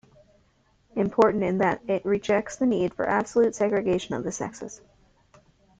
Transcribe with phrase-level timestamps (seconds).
[0.95, 4.81] Important in that it rejects the need for absolute segregation of the sexes.